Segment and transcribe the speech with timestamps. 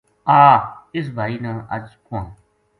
[0.39, 0.57] آ!
[0.95, 2.25] اس بھائی نا اج کوہواں